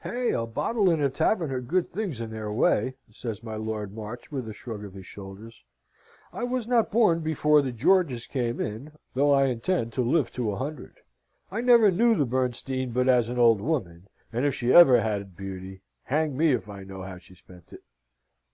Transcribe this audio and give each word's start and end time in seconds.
"Hey! 0.00 0.32
a 0.32 0.44
bottle 0.44 0.90
and 0.90 1.00
a 1.00 1.08
tavern 1.08 1.52
are 1.52 1.60
good 1.60 1.92
things 1.92 2.20
in 2.20 2.30
their 2.32 2.50
way," 2.52 2.96
says 3.12 3.44
my 3.44 3.54
Lord 3.54 3.92
March, 3.94 4.32
with 4.32 4.48
a 4.48 4.52
shrug 4.52 4.84
of 4.84 4.92
his 4.94 5.06
shoulders. 5.06 5.64
"I 6.32 6.42
was 6.42 6.66
not 6.66 6.90
born 6.90 7.20
before 7.20 7.62
the 7.62 7.70
Georges 7.70 8.26
came 8.26 8.60
in, 8.60 8.90
though 9.14 9.30
I 9.30 9.44
intend 9.44 9.92
to 9.92 10.02
live 10.02 10.32
to 10.32 10.50
a 10.50 10.56
hundred. 10.56 10.98
I 11.52 11.60
never 11.60 11.92
knew 11.92 12.16
the 12.16 12.26
Bernstein 12.26 12.90
but 12.90 13.08
as 13.08 13.28
an 13.28 13.38
old 13.38 13.60
woman; 13.60 14.08
and 14.32 14.44
if 14.44 14.52
she 14.52 14.72
ever 14.72 15.00
had 15.00 15.36
beauty, 15.36 15.82
hang 16.02 16.36
me 16.36 16.50
if 16.50 16.68
I 16.68 16.82
know 16.82 17.02
how 17.02 17.18
she 17.18 17.36
spent 17.36 17.68
it." 17.72 17.84